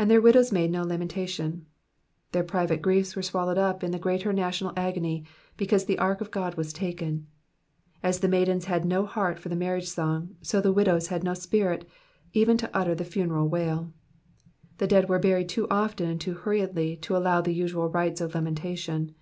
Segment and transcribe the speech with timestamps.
[0.00, 1.66] ^*'And their widows made no lamentation.'^*
[2.32, 5.26] Their private griefs were swallowed up in the greater national agony,
[5.58, 7.26] because the ark of God was taken.
[8.02, 11.34] As the maidens had no heart for the marriage song, so the widows had no
[11.34, 11.86] spirit,
[12.32, 13.92] even to utter the funeral wail.
[14.78, 18.22] The dead were buried too often and too hurriedly to allow of the usual rites
[18.22, 19.14] of lamentation.